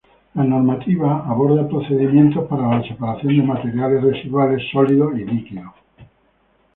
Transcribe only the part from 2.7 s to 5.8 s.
la separación de materiales residuales sólidos y líquidos.